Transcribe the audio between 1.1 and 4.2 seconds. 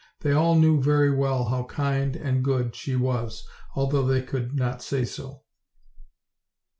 well how kind and good she was, although